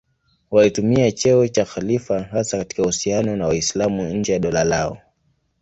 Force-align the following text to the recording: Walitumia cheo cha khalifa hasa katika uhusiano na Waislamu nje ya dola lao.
Walitumia 0.51 1.11
cheo 1.11 1.47
cha 1.47 1.65
khalifa 1.65 2.23
hasa 2.23 2.57
katika 2.57 2.83
uhusiano 2.83 3.35
na 3.35 3.47
Waislamu 3.47 4.03
nje 4.13 4.31
ya 4.33 4.39
dola 4.39 4.63
lao. 4.63 4.97